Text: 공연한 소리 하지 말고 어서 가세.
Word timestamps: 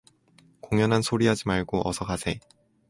공연한 0.61 1.03
소리 1.03 1.27
하지 1.27 1.43
말고 1.47 1.87
어서 1.87 2.05
가세. 2.05 2.39